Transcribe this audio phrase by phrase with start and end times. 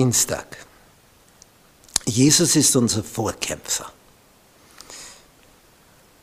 [0.00, 0.56] Dienstag.
[2.06, 3.84] Jesus ist unser Vorkämpfer.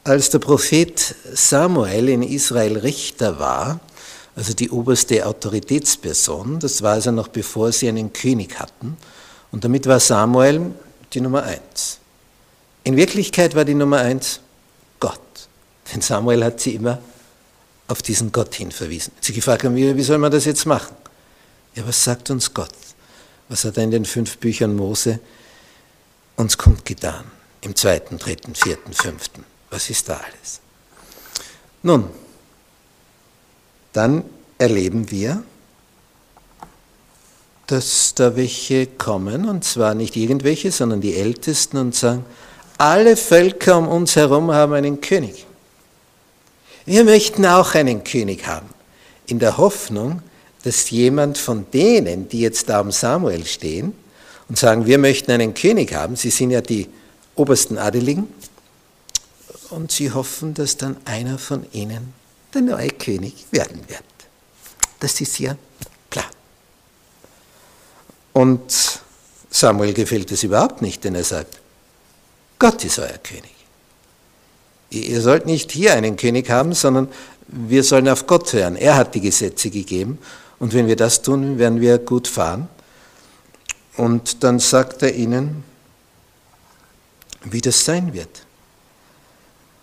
[0.04, 3.80] Als der Prophet Samuel in Israel Richter war,
[4.36, 8.98] also die oberste Autoritätsperson, das war also noch bevor sie einen König hatten,
[9.52, 10.74] und damit war Samuel
[11.14, 12.00] die Nummer eins.
[12.84, 14.40] In Wirklichkeit war die Nummer eins
[15.00, 15.20] Gott,
[15.94, 16.98] denn Samuel hat sie immer
[17.88, 19.14] auf diesen Gott hin verwiesen.
[19.22, 20.96] Sie gefragt haben, wie, wie soll man das jetzt machen?
[21.76, 22.74] Ja, was sagt uns Gott?
[23.50, 25.20] Was hat er in den fünf Büchern Mose
[26.36, 27.26] uns kundgetan?
[27.62, 29.44] Im zweiten, dritten, vierten, fünften.
[29.70, 30.60] Was ist da alles?
[31.84, 32.10] Nun,
[33.94, 34.24] dann
[34.58, 35.44] erleben wir,
[37.68, 42.26] dass da welche kommen, und zwar nicht irgendwelche, sondern die Ältesten und sagen,
[42.78, 45.46] alle Völker um uns herum haben einen König.
[46.86, 48.70] Wir möchten auch einen König haben,
[49.26, 50.22] in der Hoffnung,
[50.64, 53.94] dass jemand von denen, die jetzt da am Samuel stehen
[54.50, 56.88] und sagen, wir möchten einen König haben, sie sind ja die
[57.36, 58.28] obersten Adeligen,
[59.70, 62.14] und sie hoffen, dass dann einer von ihnen
[62.54, 64.04] der neue König werden wird.
[65.00, 65.58] Das ist ja
[66.10, 66.30] klar.
[68.34, 69.02] Und
[69.50, 71.60] Samuel gefällt es überhaupt nicht, denn er sagt,
[72.60, 73.56] Gott ist euer König.
[74.90, 77.10] Ihr sollt nicht hier einen König haben, sondern
[77.48, 78.76] wir sollen auf Gott hören.
[78.76, 80.18] Er hat die Gesetze gegeben
[80.60, 82.68] und wenn wir das tun, werden wir gut fahren.
[83.96, 85.64] Und dann sagt er ihnen,
[87.44, 88.46] wie das sein wird.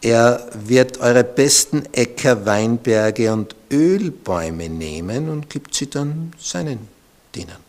[0.01, 6.89] Er wird eure besten Äcker, Weinberge und Ölbäume nehmen und gibt sie dann seinen
[7.35, 7.63] Dienern.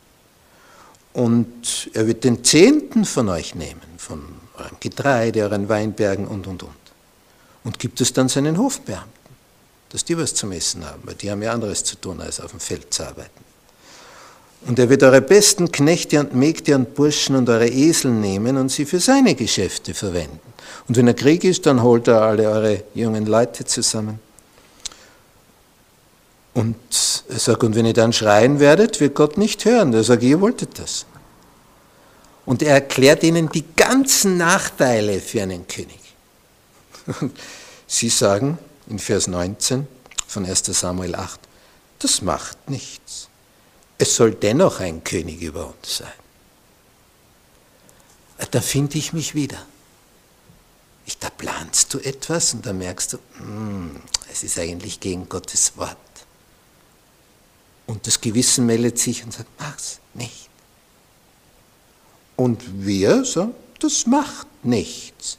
[1.14, 4.22] Und er wird den Zehnten von euch nehmen, von
[4.58, 6.73] eurem Getreide, euren Weinbergen und, und, und.
[7.64, 9.25] Und gibt es dann seinen Hofbeamten,
[9.89, 12.52] dass die was zum Essen haben, weil die haben ja anderes zu tun, als auf
[12.52, 13.45] dem Feld zu arbeiten.
[14.66, 18.69] Und er wird eure besten Knechte und Mägde und Burschen und eure Esel nehmen und
[18.69, 20.39] sie für seine Geschäfte verwenden.
[20.88, 24.19] Und wenn er Krieg ist, dann holt er alle eure jungen Leute zusammen.
[26.56, 26.75] Und
[27.28, 29.94] er sagt, und wenn ihr dann schreien werdet, wird Gott nicht hören.
[29.94, 31.06] Er sagt, ihr wolltet das.
[32.45, 36.00] Und er erklärt ihnen die ganzen Nachteile für einen König.
[37.19, 37.35] Und
[37.88, 38.57] sie sagen
[38.88, 39.88] in Vers 19
[40.28, 41.40] von 1 Samuel 8,
[42.00, 43.29] das macht nichts.
[43.97, 46.12] Es soll dennoch ein König über uns sein.
[48.51, 49.57] Da finde ich mich wieder.
[51.06, 54.01] Ich, da planst du etwas und da merkst du, hm,
[54.31, 55.97] es ist eigentlich gegen Gottes Wort.
[57.85, 60.50] Und das Gewissen meldet sich und sagt, mach's nicht.
[62.35, 65.38] Und wir sagen, das macht nichts.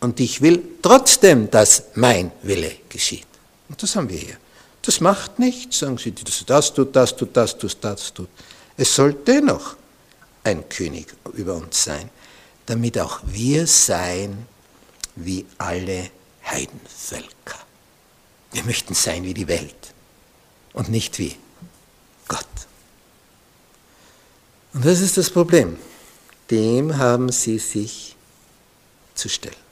[0.00, 3.26] Und ich will trotzdem, dass mein Wille geschieht.
[3.68, 4.36] Und das haben wir hier.
[4.82, 8.28] Das macht nichts, sagen sie, das, das tut, das tut, das tut, das tut.
[8.76, 9.76] Es soll dennoch
[10.42, 12.08] ein König über uns sein,
[12.64, 14.46] damit auch wir sein
[15.16, 16.10] wie alle
[16.46, 17.58] Heidenvölker.
[18.52, 19.94] Wir möchten sein wie die Welt
[20.72, 21.36] und nicht wie
[22.26, 22.46] Gott.
[24.72, 25.76] Und das ist das Problem.
[26.50, 28.16] Dem haben sie sich
[29.14, 29.69] zu stellen.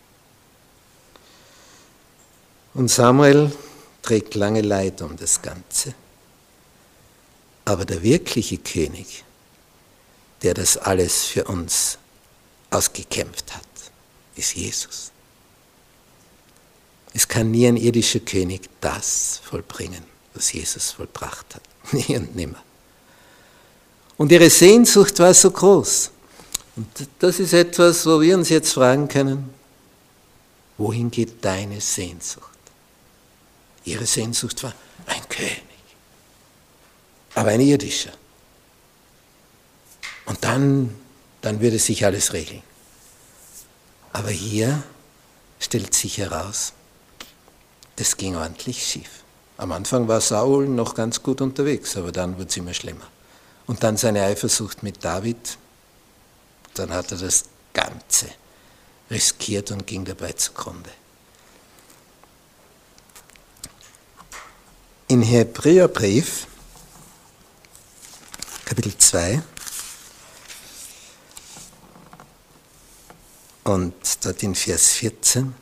[2.75, 3.53] Und Samuel
[4.03, 5.95] trägt lange Leid um das Ganze.
[7.65, 9.25] Aber der wirkliche König,
[10.43, 11.99] der das alles für uns
[12.71, 13.62] ausgekämpft hat,
[14.37, 15.11] ist Jesus.
[17.12, 20.03] Es kann nie ein irdischer König das vollbringen,
[20.35, 21.62] was Jesus vollbracht hat.
[21.93, 22.62] Nie und nimmer.
[24.17, 26.11] Und ihre Sehnsucht war so groß.
[26.77, 26.87] Und
[27.19, 29.50] das ist etwas, wo wir uns jetzt fragen können,
[30.77, 32.57] wohin geht deine Sehnsucht?
[33.88, 34.72] Ihre Sehnsucht war
[35.06, 35.62] ein König,
[37.34, 38.12] aber ein irdischer.
[40.26, 40.94] Und dann,
[41.41, 42.62] dann würde sich alles regeln.
[44.12, 44.82] Aber hier
[45.60, 46.72] stellt sich heraus,
[47.97, 49.22] das ging ordentlich schief.
[49.56, 53.06] Am Anfang war Saul noch ganz gut unterwegs, aber dann wurde es immer schlimmer.
[53.66, 55.59] Und dann seine Eifersucht mit David,
[56.75, 58.29] dann hat er das Ganze
[59.11, 60.90] riskiert und ging dabei zugrunde.
[65.19, 66.47] In Hebräerbrief,
[68.65, 69.43] Kapitel 2,
[73.65, 75.55] und dort in Vers 14,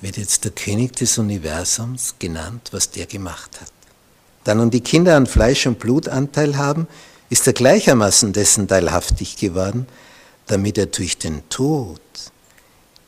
[0.00, 3.70] wird jetzt der König des Universums genannt, was der gemacht hat.
[4.42, 6.88] Da nun die Kinder an Fleisch und Blut Anteil haben,
[7.30, 9.86] ist er gleichermaßen dessen teilhaftig geworden,
[10.48, 12.00] damit er durch den Tod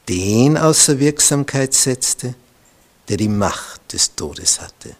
[0.08, 2.36] den außer Wirksamkeit setzte,
[3.08, 4.94] der die Macht des Todes hatte,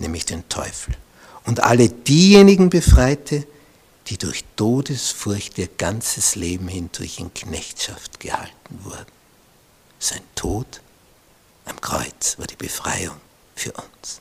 [0.00, 0.94] nämlich den Teufel,
[1.44, 3.46] und alle diejenigen befreite,
[4.08, 9.06] die durch Todesfurcht ihr ganzes Leben hindurch in Knechtschaft gehalten wurden.
[9.98, 10.80] Sein Tod
[11.64, 13.16] am Kreuz war die Befreiung
[13.54, 14.20] für uns.